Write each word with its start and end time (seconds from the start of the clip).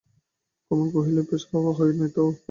কমলা 0.71 0.89
কহিল, 0.93 1.17
বেশ, 1.29 1.43
খাওয়া 1.49 1.71
হয় 1.77 1.93
নাই 1.93 2.09
তো 2.15 2.23
কী? 2.27 2.39